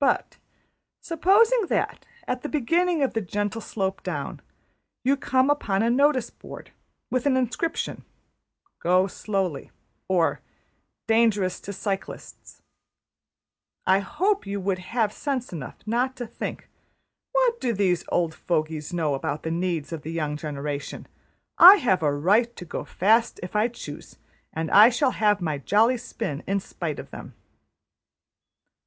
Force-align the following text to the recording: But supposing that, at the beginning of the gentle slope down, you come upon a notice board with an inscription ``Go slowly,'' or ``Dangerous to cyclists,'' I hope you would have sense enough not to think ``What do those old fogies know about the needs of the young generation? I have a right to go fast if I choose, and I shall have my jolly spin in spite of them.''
But 0.00 0.38
supposing 1.02 1.66
that, 1.66 2.06
at 2.26 2.40
the 2.40 2.48
beginning 2.48 3.02
of 3.02 3.12
the 3.12 3.20
gentle 3.20 3.60
slope 3.60 4.02
down, 4.02 4.40
you 5.04 5.18
come 5.18 5.50
upon 5.50 5.82
a 5.82 5.90
notice 5.90 6.30
board 6.30 6.70
with 7.10 7.26
an 7.26 7.36
inscription 7.36 8.06
``Go 8.82 9.10
slowly,'' 9.10 9.70
or 10.08 10.40
``Dangerous 11.06 11.62
to 11.64 11.74
cyclists,'' 11.74 12.62
I 13.86 13.98
hope 13.98 14.46
you 14.46 14.60
would 14.60 14.78
have 14.78 15.12
sense 15.12 15.52
enough 15.52 15.76
not 15.84 16.16
to 16.16 16.26
think 16.26 16.70
``What 17.36 17.60
do 17.60 17.74
those 17.74 18.02
old 18.08 18.32
fogies 18.34 18.94
know 18.94 19.12
about 19.12 19.42
the 19.42 19.50
needs 19.50 19.92
of 19.92 20.04
the 20.04 20.10
young 20.12 20.38
generation? 20.38 21.06
I 21.58 21.76
have 21.80 22.02
a 22.02 22.14
right 22.14 22.56
to 22.56 22.64
go 22.64 22.86
fast 22.86 23.40
if 23.42 23.54
I 23.54 23.68
choose, 23.68 24.16
and 24.54 24.70
I 24.70 24.88
shall 24.88 25.10
have 25.10 25.42
my 25.42 25.58
jolly 25.58 25.98
spin 25.98 26.42
in 26.46 26.60
spite 26.60 26.98
of 26.98 27.10
them.'' 27.10 27.34